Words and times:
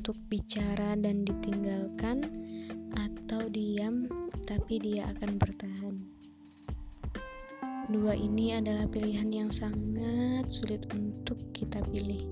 untuk 0.00 0.16
bicara 0.32 0.96
dan 0.96 1.28
ditinggalkan, 1.28 2.24
atau 2.96 3.52
diam 3.52 4.08
tapi 4.48 4.80
dia 4.80 5.12
akan 5.12 5.36
bertahan. 5.36 6.00
Dua 7.92 8.16
ini 8.16 8.56
adalah 8.56 8.88
pilihan 8.88 9.28
yang 9.28 9.52
sangat 9.52 10.48
sulit 10.48 10.88
untuk 10.96 11.36
kita 11.52 11.84
pilih. 11.92 12.24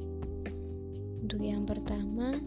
Untuk 1.20 1.44
yang 1.44 1.68
pertama, 1.68 2.40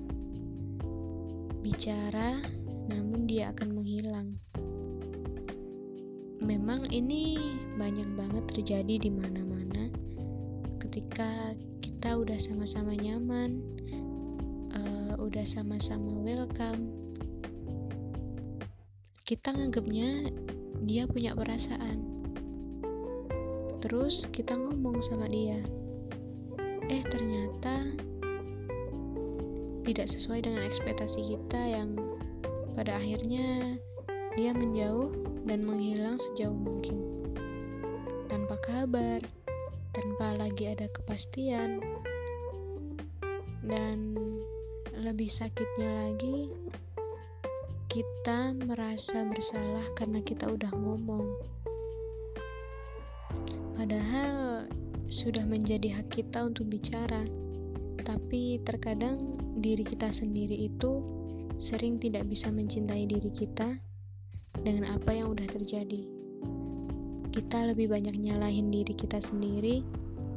bicara 1.62 2.42
namun 2.90 3.30
dia 3.30 3.54
akan 3.54 3.78
menghilang. 3.78 4.42
Memang 6.42 6.90
ini 6.90 7.38
banyak 7.78 8.10
banget 8.18 8.44
terjadi 8.58 9.06
di 9.06 9.12
mana-mana 9.14 9.86
ketika 10.82 11.54
kita 11.86 12.18
udah 12.18 12.42
sama-sama 12.42 12.98
nyaman, 12.98 13.62
udah 15.22 15.46
sama-sama 15.46 16.18
welcome, 16.26 16.90
kita 19.22 19.54
nganggapnya 19.54 20.34
dia 20.82 21.06
punya 21.06 21.38
perasaan. 21.38 22.02
Terus 23.86 24.26
kita 24.34 24.58
ngomong 24.58 24.98
sama 25.06 25.30
dia, 25.30 25.62
eh 26.90 27.06
ternyata 27.06 27.86
tidak 29.86 30.10
sesuai 30.10 30.42
dengan 30.50 30.66
ekspektasi 30.66 31.38
kita 31.38 31.62
yang 31.70 31.94
pada 32.74 32.98
akhirnya 32.98 33.78
dia 34.34 34.58
menjauh 34.58 35.14
dan 35.46 35.62
menghilang 35.62 36.18
sejauh 36.18 36.58
mungkin. 36.58 36.98
Tanpa 38.26 38.58
kabar 38.66 39.22
tanpa 39.92 40.40
lagi 40.40 40.72
ada 40.72 40.88
kepastian. 40.92 41.84
Dan 43.62 44.18
lebih 45.12 45.28
sakitnya 45.28 45.92
lagi 46.08 46.48
kita 47.92 48.56
merasa 48.64 49.28
bersalah 49.28 49.84
karena 50.00 50.24
kita 50.24 50.48
udah 50.48 50.72
ngomong. 50.72 51.28
Padahal 53.76 54.64
sudah 55.12 55.44
menjadi 55.44 56.00
hak 56.00 56.16
kita 56.16 56.48
untuk 56.48 56.72
bicara. 56.72 57.28
Tapi 58.00 58.64
terkadang 58.64 59.36
diri 59.60 59.84
kita 59.84 60.16
sendiri 60.16 60.72
itu 60.72 61.04
sering 61.60 62.00
tidak 62.00 62.32
bisa 62.32 62.48
mencintai 62.48 63.04
diri 63.04 63.36
kita 63.36 63.68
dengan 64.64 64.96
apa 64.96 65.12
yang 65.12 65.36
udah 65.36 65.52
terjadi. 65.52 66.08
Kita 67.36 67.68
lebih 67.68 67.92
banyak 67.92 68.16
nyalahin 68.16 68.72
diri 68.72 68.96
kita 68.96 69.20
sendiri 69.20 69.84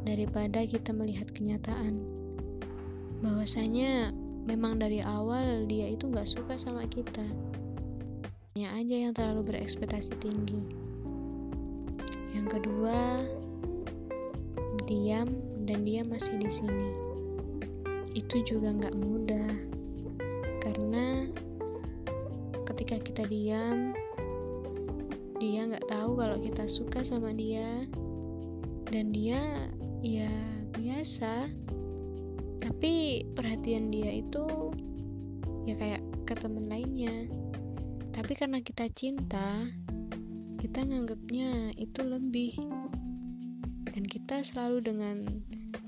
daripada 0.02 0.66
kita 0.66 0.90
melihat 0.90 1.30
kenyataan. 1.30 2.02
Bahwasanya 3.22 4.23
memang 4.44 4.76
dari 4.76 5.00
awal 5.00 5.64
dia 5.64 5.88
itu 5.88 6.08
nggak 6.08 6.28
suka 6.28 6.54
sama 6.60 6.84
kita. 6.84 7.24
Hanya 8.54 8.68
aja 8.76 8.96
yang 9.08 9.12
terlalu 9.16 9.50
berekspektasi 9.50 10.14
tinggi. 10.20 10.60
Yang 12.36 12.60
kedua 12.60 13.24
diam 14.84 15.32
dan 15.64 15.82
dia 15.82 16.04
masih 16.04 16.36
di 16.38 16.50
sini. 16.52 16.92
Itu 18.12 18.44
juga 18.44 18.70
nggak 18.70 18.94
mudah. 18.94 19.50
Karena 20.60 21.26
ketika 22.68 23.00
kita 23.00 23.24
diam 23.26 23.96
dia 25.40 25.66
nggak 25.66 25.88
tahu 25.90 26.20
kalau 26.20 26.38
kita 26.38 26.68
suka 26.68 27.00
sama 27.02 27.32
dia. 27.34 27.88
Dan 28.92 29.10
dia 29.10 29.40
ya 30.04 30.30
biasa 30.76 31.48
perhatian 33.64 33.88
dia 33.88 34.20
itu 34.20 34.44
ya 35.64 35.72
kayak 35.80 36.04
ke 36.28 36.36
teman 36.36 36.68
lainnya 36.68 37.32
tapi 38.12 38.36
karena 38.36 38.60
kita 38.60 38.92
cinta 38.92 39.72
kita 40.60 40.84
nganggapnya 40.84 41.72
itu 41.80 42.04
lebih 42.04 42.60
dan 43.88 44.04
kita 44.04 44.44
selalu 44.44 44.84
dengan 44.84 45.24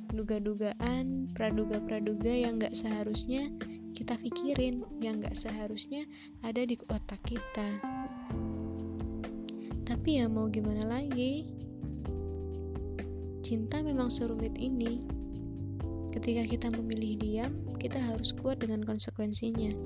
duga-dugaan 0.08 1.28
praduga-praduga 1.36 2.32
yang 2.32 2.56
nggak 2.56 2.72
seharusnya 2.72 3.52
kita 3.92 4.16
pikirin 4.24 4.80
yang 5.04 5.20
nggak 5.20 5.36
seharusnya 5.36 6.08
ada 6.48 6.64
di 6.64 6.80
otak 6.88 7.20
kita 7.28 7.76
tapi 9.84 10.24
ya 10.24 10.32
mau 10.32 10.48
gimana 10.48 10.88
lagi? 10.88 11.44
Cinta 13.44 13.84
memang 13.84 14.10
serumit 14.10 14.56
ini. 14.58 15.25
Ketika 16.16 16.48
kita 16.48 16.72
memilih 16.72 17.20
diam, 17.20 17.52
kita 17.76 18.00
harus 18.00 18.32
kuat 18.32 18.64
dengan 18.64 18.80
konsekuensinya. 18.88 19.76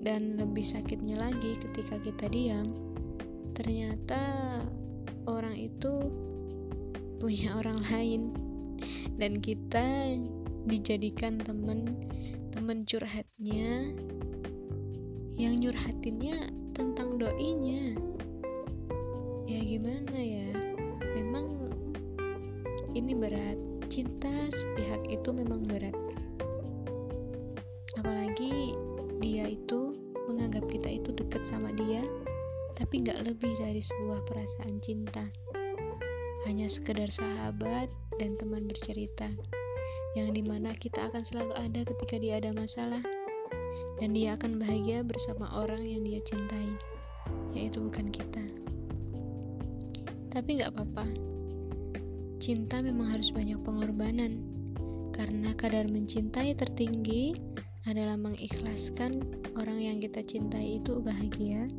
Dan 0.00 0.40
lebih 0.40 0.64
sakitnya 0.64 1.20
lagi 1.20 1.60
ketika 1.60 2.00
kita 2.00 2.32
diam, 2.32 2.72
ternyata 3.52 4.16
orang 5.28 5.52
itu 5.52 6.08
punya 7.20 7.52
orang 7.60 7.84
lain. 7.92 8.32
Dan 9.20 9.44
kita 9.44 10.16
dijadikan 10.64 11.36
teman 11.44 11.92
teman 12.56 12.88
curhatnya. 12.88 13.92
Yang 15.36 15.54
nyurhatinnya 15.60 16.48
tentang 16.72 17.20
doinya. 17.20 18.00
Ya 19.44 19.60
gimana 19.60 20.16
ya? 20.16 20.56
Memang 21.12 21.68
ini 22.96 23.12
berat 23.12 23.71
cinta 23.92 24.32
sepihak 24.48 25.04
itu 25.12 25.36
memang 25.36 25.68
berat. 25.68 25.92
Apalagi 28.00 28.72
dia 29.20 29.52
itu 29.52 29.92
menganggap 30.32 30.64
kita 30.72 30.96
itu 30.96 31.12
dekat 31.12 31.44
sama 31.44 31.76
dia 31.76 32.00
tapi 32.80 33.04
nggak 33.04 33.20
lebih 33.20 33.52
dari 33.60 33.84
sebuah 33.84 34.24
perasaan 34.24 34.80
cinta. 34.80 35.28
Hanya 36.48 36.72
sekedar 36.72 37.12
sahabat 37.12 37.92
dan 38.16 38.40
teman 38.40 38.64
bercerita 38.64 39.28
yang 40.16 40.32
di 40.32 40.40
mana 40.40 40.72
kita 40.72 41.12
akan 41.12 41.20
selalu 41.20 41.52
ada 41.60 41.84
ketika 41.84 42.16
dia 42.16 42.40
ada 42.40 42.56
masalah 42.56 43.04
dan 44.00 44.16
dia 44.16 44.40
akan 44.40 44.56
bahagia 44.56 45.04
bersama 45.04 45.52
orang 45.52 45.84
yang 45.84 46.00
dia 46.00 46.24
cintai 46.24 46.80
yaitu 47.52 47.76
bukan 47.76 48.08
kita. 48.08 48.40
Tapi 50.32 50.64
gak 50.64 50.72
apa-apa. 50.72 51.31
Cinta 52.42 52.82
memang 52.82 53.06
harus 53.14 53.30
banyak 53.30 53.54
pengorbanan, 53.62 54.42
karena 55.14 55.54
kadar 55.54 55.86
mencintai 55.86 56.58
tertinggi 56.58 57.38
adalah 57.86 58.18
mengikhlaskan 58.18 59.22
orang 59.54 59.78
yang 59.78 60.02
kita 60.02 60.26
cintai 60.26 60.82
itu 60.82 60.98
bahagia, 60.98 61.70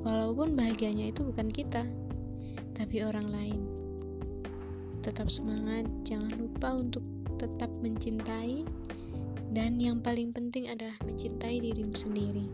walaupun 0.00 0.56
bahagianya 0.56 1.12
itu 1.12 1.28
bukan 1.28 1.52
kita, 1.52 1.84
tapi 2.72 3.04
orang 3.04 3.28
lain. 3.28 3.60
Tetap 5.04 5.28
semangat, 5.28 5.84
jangan 6.08 6.40
lupa 6.40 6.72
untuk 6.72 7.04
tetap 7.36 7.68
mencintai, 7.84 8.64
dan 9.52 9.76
yang 9.76 10.00
paling 10.00 10.32
penting 10.32 10.72
adalah 10.72 10.96
mencintai 11.04 11.60
dirimu 11.60 11.92
sendiri. 11.92 12.48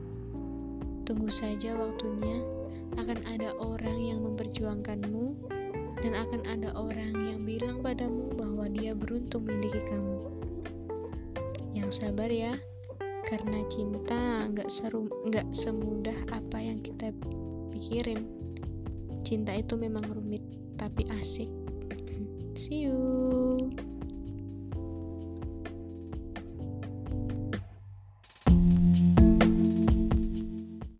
Tunggu 1.06 1.30
saja 1.30 1.78
waktunya 1.78 2.42
akan 2.98 3.22
ada 3.30 3.54
orang 3.62 4.02
yang 4.02 4.26
memperjuangkanmu 4.26 5.57
dan 6.02 6.14
akan 6.14 6.40
ada 6.46 6.70
orang 6.78 7.14
yang 7.14 7.40
bilang 7.42 7.82
padamu 7.82 8.30
bahwa 8.38 8.70
dia 8.70 8.94
beruntung 8.94 9.46
memiliki 9.46 9.82
kamu. 9.90 10.18
Yang 11.74 11.90
sabar 12.02 12.30
ya, 12.30 12.54
karena 13.26 13.60
cinta 13.68 14.46
nggak 14.48 14.70
seru, 14.70 15.10
nggak 15.26 15.46
semudah 15.50 16.16
apa 16.30 16.58
yang 16.62 16.78
kita 16.80 17.10
pikirin. 17.74 18.24
Cinta 19.26 19.58
itu 19.58 19.74
memang 19.74 20.06
rumit, 20.06 20.42
tapi 20.78 21.04
asik. 21.10 21.50
See 22.58 22.86
you. 22.86 23.17